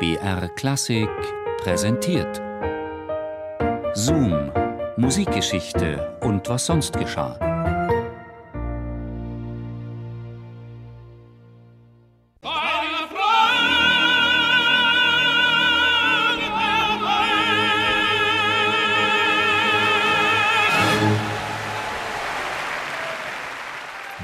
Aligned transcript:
BR 0.00 0.48
Klassik 0.56 1.10
präsentiert. 1.62 2.40
Zoom, 3.92 4.50
Musikgeschichte 4.96 6.16
und 6.22 6.48
was 6.48 6.64
sonst 6.64 6.96
geschah. 6.98 7.38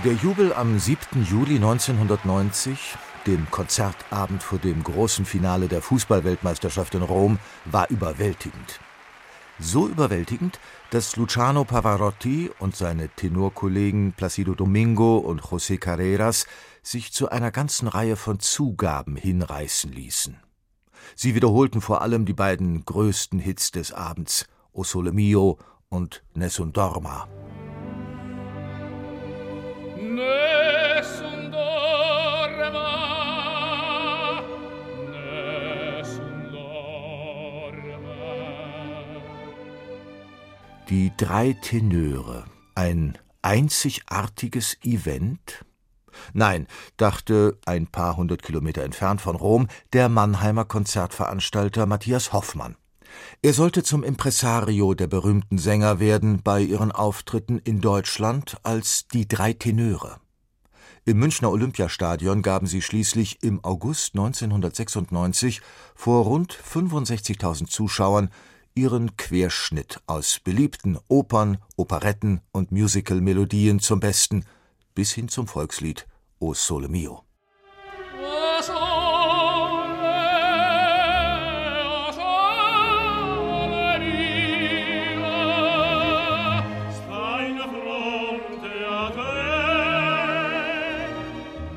Der 0.02 0.14
Jubel 0.22 0.54
am 0.54 0.78
7. 0.78 1.22
Juli 1.24 1.56
1990, 1.56 2.96
dem 3.26 3.50
Konzertabend 3.50 4.42
vor 4.42 4.58
dem 4.58 4.82
großen 4.82 5.24
Finale 5.24 5.68
der 5.68 5.82
Fußballweltmeisterschaft 5.82 6.94
in 6.94 7.02
Rom, 7.02 7.38
war 7.64 7.90
überwältigend. 7.90 8.80
So 9.58 9.88
überwältigend, 9.88 10.60
dass 10.90 11.16
Luciano 11.16 11.64
Pavarotti 11.64 12.50
und 12.58 12.76
seine 12.76 13.08
Tenorkollegen 13.08 14.12
Placido 14.12 14.54
Domingo 14.54 15.16
und 15.16 15.40
José 15.40 15.78
Carreras 15.78 16.46
sich 16.82 17.12
zu 17.12 17.30
einer 17.30 17.50
ganzen 17.50 17.88
Reihe 17.88 18.16
von 18.16 18.38
Zugaben 18.38 19.16
hinreißen 19.16 19.90
ließen. 19.90 20.38
Sie 21.14 21.34
wiederholten 21.34 21.80
vor 21.80 22.02
allem 22.02 22.26
die 22.26 22.34
beiden 22.34 22.84
größten 22.84 23.38
Hits 23.38 23.70
des 23.70 23.92
Abends, 23.92 24.46
O 24.72 24.84
Sole 24.84 25.12
Mio 25.12 25.58
und 25.88 26.22
Nessun 26.34 26.72
Dorma. 26.72 27.26
Die 40.88 41.10
drei 41.16 41.52
Tenöre. 41.52 42.44
Ein 42.76 43.18
einzigartiges 43.42 44.76
Event? 44.84 45.64
Nein, 46.32 46.68
dachte 46.96 47.58
ein 47.66 47.88
paar 47.88 48.16
hundert 48.16 48.44
Kilometer 48.44 48.84
entfernt 48.84 49.20
von 49.20 49.34
Rom 49.34 49.66
der 49.92 50.08
Mannheimer 50.08 50.64
Konzertveranstalter 50.64 51.86
Matthias 51.86 52.32
Hoffmann. 52.32 52.76
Er 53.42 53.52
sollte 53.52 53.82
zum 53.82 54.04
Impresario 54.04 54.94
der 54.94 55.08
berühmten 55.08 55.58
Sänger 55.58 55.98
werden 55.98 56.42
bei 56.44 56.60
ihren 56.60 56.92
Auftritten 56.92 57.58
in 57.58 57.80
Deutschland 57.80 58.56
als 58.62 59.08
die 59.08 59.26
drei 59.26 59.54
Tenöre. 59.54 60.20
Im 61.04 61.18
Münchner 61.18 61.50
Olympiastadion 61.50 62.42
gaben 62.42 62.68
sie 62.68 62.80
schließlich 62.80 63.42
im 63.42 63.64
August 63.64 64.14
1996 64.14 65.62
vor 65.96 66.24
rund 66.24 66.52
65.000 66.52 67.66
Zuschauern 67.66 68.30
ihren 68.76 69.16
Querschnitt 69.16 70.00
aus 70.06 70.38
beliebten 70.38 70.98
Opern, 71.08 71.58
Operetten 71.76 72.40
und 72.52 72.70
Musical-Melodien 72.70 73.80
zum 73.80 73.98
Besten 73.98 74.44
bis 74.94 75.12
hin 75.12 75.28
zum 75.28 75.48
Volkslied 75.48 76.06
O 76.38 76.54
Sole 76.54 76.88
Mio. 76.88 77.25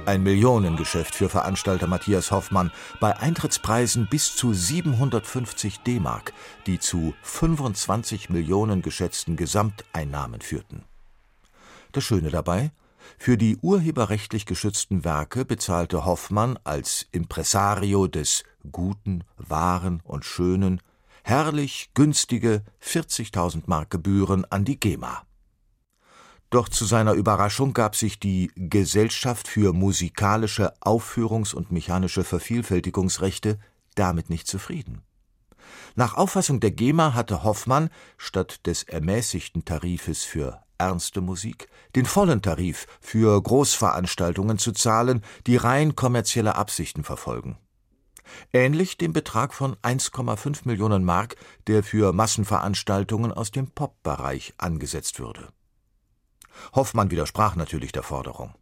Ein 0.10 0.24
Millionengeschäft 0.24 1.14
für 1.14 1.30
Veranstalter 1.30 1.86
Matthias 1.86 2.32
Hoffmann 2.32 2.72
bei 3.00 3.16
Eintrittspreisen 3.16 4.08
bis 4.10 4.36
zu 4.36 4.54
750 4.54 5.82
D-Mark, 5.82 6.34
die 6.66 6.80
zu 6.80 7.14
25 7.22 8.32
Millionen 8.32 8.82
geschätzten 8.82 9.36
Gesamteinnahmen 9.36 10.42
führten. 10.42 10.84
Das 11.92 12.06
Schöne 12.06 12.32
dabei? 12.32 12.72
Für 13.20 13.38
die 13.38 13.58
urheberrechtlich 13.62 14.48
geschützten 14.48 15.04
Werke 15.04 15.46
bezahlte 15.46 16.06
Hoffmann 16.06 16.58
als 16.64 17.06
Impresario 17.12 18.08
des 18.08 18.46
Guten, 18.72 19.24
Wahren 19.38 20.02
und 20.04 20.26
Schönen 20.26 20.82
herrlich 21.22 21.92
günstige 21.94 22.64
40.000 22.84 23.66
Mark 23.68 23.92
Gebühren 23.92 24.44
an 24.46 24.66
die 24.66 24.80
GEMA. 24.80 25.22
Doch 26.50 26.68
zu 26.68 26.86
seiner 26.86 27.14
Überraschung 27.14 27.74
gab 27.74 27.96
sich 27.96 28.20
die 28.20 28.52
Gesellschaft 28.56 29.48
für 29.48 29.72
musikalische 29.72 30.74
Aufführungs- 30.82 31.54
und 31.54 31.72
mechanische 31.72 32.24
Vervielfältigungsrechte 32.24 33.60
damit 33.96 34.30
nicht 34.30 34.48
zufrieden. 34.48 35.02
Nach 35.96 36.16
Auffassung 36.16 36.60
der 36.60 36.72
GEMA 36.72 37.14
hatte 37.14 37.44
Hoffmann 37.44 37.90
statt 38.18 38.66
des 38.66 38.84
ermäßigten 38.84 39.66
Tarifes 39.66 40.24
für 40.24 40.64
ernste 40.78 41.22
Musik 41.22 41.68
den 41.96 42.06
vollen 42.06 42.42
Tarif 42.42 42.88
für 43.02 43.40
Großveranstaltungen 43.42 44.58
zu 44.58 44.72
zahlen, 44.72 45.22
die 45.46 45.58
rein 45.58 45.96
kommerzielle 45.96 46.56
Absichten 46.56 47.04
verfolgen. 47.04 47.58
Ähnlich 48.54 48.98
dem 48.98 49.12
Betrag 49.12 49.54
von 49.54 49.76
1,5 49.78 50.62
Millionen 50.66 51.04
Mark, 51.04 51.36
der 51.68 51.84
für 51.84 52.14
Massenveranstaltungen 52.14 53.32
aus 53.32 53.52
dem 53.52 53.72
Popbereich 53.72 54.54
angesetzt 54.58 55.20
würde. 55.20 55.50
Hoffmann 56.74 57.12
widersprach 57.12 57.56
natürlich 57.56 57.92
der 57.92 58.04
Forderung. 58.04 58.54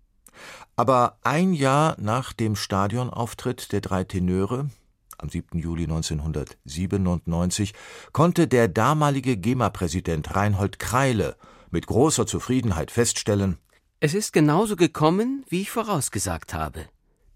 Aber 0.76 1.18
ein 1.24 1.54
Jahr 1.54 1.96
nach 2.00 2.34
dem 2.34 2.56
Stadionauftritt 2.56 3.72
der 3.72 3.82
drei 3.82 4.04
Tenöre, 4.04 4.70
am 5.18 5.30
7. 5.30 5.58
Juli 5.58 5.84
1997, 5.84 7.74
konnte 8.12 8.48
der 8.48 8.68
damalige 8.68 9.38
GEMA-Präsident 9.38 10.36
Reinhold 10.36 10.78
Kreile 10.80 11.36
mit 11.72 11.88
großer 11.88 12.28
Zufriedenheit 12.28 12.92
feststellen, 12.92 13.58
Es 14.00 14.14
ist 14.14 14.32
genauso 14.32 14.76
gekommen, 14.76 15.44
wie 15.50 15.62
ich 15.62 15.72
vorausgesagt 15.72 16.54
habe. 16.54 16.86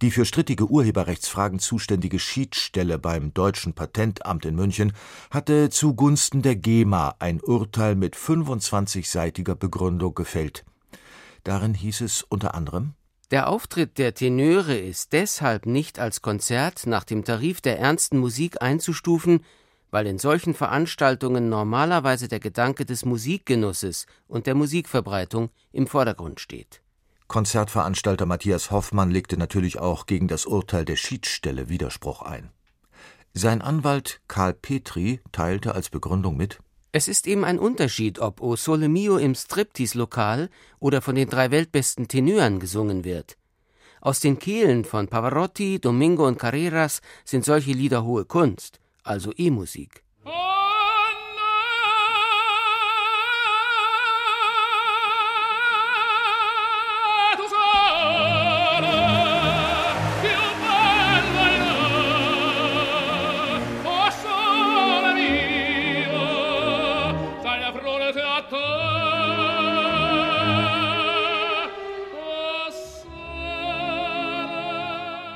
Die 0.02 0.12
für 0.12 0.26
strittige 0.26 0.66
Urheberrechtsfragen 0.66 1.60
zuständige 1.60 2.18
Schiedsstelle 2.18 2.98
beim 2.98 3.34
Deutschen 3.34 3.74
Patentamt 3.74 4.46
in 4.46 4.56
München 4.56 4.94
hatte 5.30 5.70
zugunsten 5.70 6.42
der 6.42 6.56
GEMA 6.56 7.16
ein 7.20 7.40
Urteil 7.40 7.96
mit 7.96 8.16
25-seitiger 8.16 9.56
Begründung 9.56 10.16
gefällt. 10.16 10.66
Darin 11.44 11.74
hieß 11.74 12.02
es 12.02 12.24
unter 12.24 12.56
anderem 12.56 12.94
Der 13.30 13.48
Auftritt 13.48 13.98
der 14.00 14.14
Tenöre 14.16 14.76
ist 14.76 15.14
deshalb 15.14 15.66
nicht 15.68 16.00
als 16.00 16.22
Konzert 16.22 16.88
nach 16.88 17.04
dem 17.04 17.24
Tarif 17.24 17.62
der 17.62 17.80
ernsten 17.80 18.18
Musik 18.18 18.62
einzustufen, 18.62 19.46
weil 19.92 20.08
in 20.08 20.18
solchen 20.18 20.54
Veranstaltungen 20.54 21.50
normalerweise 21.50 22.28
der 22.28 22.40
Gedanke 22.40 22.86
des 22.86 23.06
Musikgenusses 23.06 24.08
und 24.28 24.48
der 24.48 24.56
Musikverbreitung 24.56 25.50
im 25.72 25.86
Vordergrund 25.86 26.40
steht. 26.40 26.82
Konzertveranstalter 27.32 28.26
Matthias 28.26 28.72
Hoffmann 28.72 29.10
legte 29.10 29.38
natürlich 29.38 29.80
auch 29.80 30.06
gegen 30.06 30.28
das 30.28 30.46
Urteil 30.46 30.84
der 30.84 30.98
Schiedsstelle 30.98 31.70
Widerspruch 31.70 32.24
ein. 32.24 32.52
Sein 33.34 33.62
Anwalt 33.62 34.20
Karl 34.28 34.54
Petri 34.54 35.22
teilte 35.32 35.74
als 35.74 35.90
Begründung 35.90 36.36
mit 36.36 36.60
Es 36.92 37.08
ist 37.08 37.28
eben 37.28 37.46
ein 37.46 37.58
Unterschied, 37.58 38.20
ob 38.20 38.42
O 38.42 38.58
Sole 38.58 38.90
Mio 38.90 39.16
im 39.16 39.34
Striptease-Lokal 39.34 40.50
oder 40.82 41.02
von 41.02 41.16
den 41.16 41.30
drei 41.30 41.52
weltbesten 41.52 42.10
Tenören 42.10 42.60
gesungen 42.60 43.06
wird. 43.06 43.38
Aus 44.02 44.20
den 44.20 44.38
Kehlen 44.38 44.84
von 44.84 45.08
Pavarotti, 45.08 45.80
Domingo 45.80 46.28
und 46.28 46.38
Carreras 46.38 47.00
sind 47.24 47.46
solche 47.46 47.72
Lieder 47.72 48.04
hohe 48.04 48.26
Kunst, 48.26 48.82
also 49.04 49.32
E-Musik. 49.38 50.04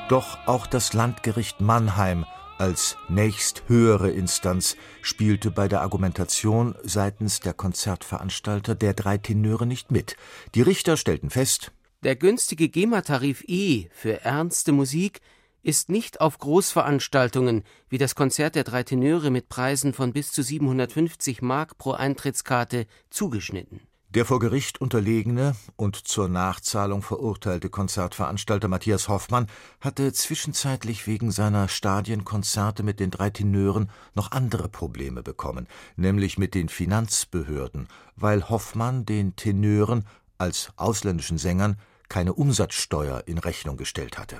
Doch 0.07 0.38
auch 0.46 0.68
das 0.68 0.94
Landgericht 0.94 1.62
Mannheim 1.62 2.25
als 2.60 2.96
nächsthöhere 3.10 4.12
Instanz 4.12 4.78
spielte 5.02 5.50
bei 5.50 5.68
der 5.68 5.81
Argumentation 5.81 6.75
seitens 6.84 7.40
der 7.40 7.54
Konzertveranstalter 7.54 8.75
der 8.75 8.94
drei 8.94 9.18
Tenöre 9.18 9.66
nicht 9.66 9.92
mit. 9.92 10.16
Die 10.54 10.62
Richter 10.62 10.96
stellten 10.96 11.31
fest, 11.31 11.72
Der 12.04 12.16
günstige 12.16 12.69
GEMA-Tarif 12.69 13.44
E 13.48 13.88
für 13.92 14.22
ernste 14.22 14.72
Musik 14.72 15.22
ist 15.63 15.90
nicht 15.90 16.22
auf 16.22 16.38
Großveranstaltungen 16.38 17.63
wie 17.90 17.98
das 17.98 18.13
Konzert 18.13 18.54
der 18.54 18.63
drei 18.63 18.84
Tenöre 18.84 19.31
mit 19.31 19.50
Preisen 19.50 19.92
von 19.92 20.13
bis 20.13 20.31
zu 20.31 20.44
750 20.44 21.42
Mark 21.42 21.80
pro 21.80 21.94
Eintrittskarte 21.94 22.86
zugeschnitten. 23.10 23.81
Der 24.15 24.23
vor 24.23 24.39
Gericht 24.39 24.79
unterlegene 24.79 25.57
und 25.75 25.97
zur 25.97 26.29
Nachzahlung 26.29 27.01
verurteilte 27.01 27.69
Konzertveranstalter 27.69 28.69
Matthias 28.69 29.09
Hoffmann 29.09 29.47
hatte 29.81 30.13
zwischenzeitlich 30.13 31.06
wegen 31.06 31.31
seiner 31.31 31.67
Stadienkonzerte 31.67 32.81
mit 32.81 33.01
den 33.01 33.12
drei 33.12 33.29
Tenören 33.29 33.91
noch 34.13 34.31
andere 34.31 34.69
Probleme 34.69 35.21
bekommen, 35.21 35.67
nämlich 35.97 36.38
mit 36.38 36.56
den 36.56 36.69
Finanzbehörden, 36.69 37.89
weil 38.15 38.47
Hoffmann 38.47 39.06
den 39.06 39.35
Tenören 39.35 40.06
als 40.38 40.69
ausländischen 40.77 41.38
Sängern 41.38 41.77
keine 42.07 42.35
Umsatzsteuer 42.35 43.23
in 43.25 43.38
Rechnung 43.38 43.75
gestellt 43.75 44.17
hatte. 44.17 44.39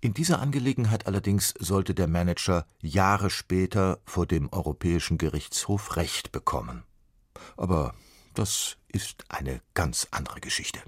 In 0.00 0.14
dieser 0.14 0.40
Angelegenheit 0.40 1.06
allerdings 1.06 1.52
sollte 1.58 1.92
der 1.92 2.08
Manager 2.08 2.64
Jahre 2.80 3.28
später 3.28 3.98
vor 4.06 4.24
dem 4.24 4.50
Europäischen 4.50 5.18
Gerichtshof 5.18 5.96
Recht 5.96 6.32
bekommen. 6.32 6.84
Aber 7.58 7.92
das 8.34 8.76
ist 8.88 9.24
eine 9.28 9.60
ganz 9.74 10.08
andere 10.10 10.40
Geschichte. 10.40 10.80